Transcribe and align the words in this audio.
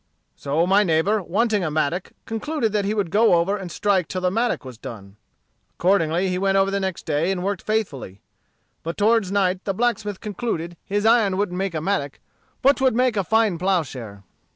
"So 0.35 0.65
my 0.65 0.83
neighbor, 0.83 1.21
wanting 1.21 1.63
a 1.63 1.69
mattock, 1.69 2.13
concluded 2.25 2.73
that 2.73 2.85
he 2.85 2.95
would 2.95 3.11
go 3.11 3.35
over 3.35 3.55
and 3.55 3.71
strike 3.71 4.07
till 4.07 4.21
the 4.21 4.31
mattock 4.31 4.65
was 4.65 4.79
done. 4.79 5.15
Accordingly 5.77 6.27
he 6.29 6.39
went 6.39 6.57
over 6.57 6.71
the 6.71 6.79
next 6.79 7.05
day, 7.05 7.29
and 7.31 7.43
worked 7.43 7.61
faithfully. 7.61 8.19
But 8.81 8.97
toward 8.97 9.31
night 9.31 9.63
the 9.63 9.75
blacksmith 9.75 10.19
concluded 10.19 10.75
his 10.87 11.05
iron 11.05 11.37
wouldn't 11.37 11.59
make 11.59 11.75
a 11.75 11.81
mattock 11.81 12.19
but 12.63 12.77
'twould 12.77 12.95
make 12.95 13.15
a 13.15 13.23
fine 13.23 13.59
ploughshare. 13.59 14.23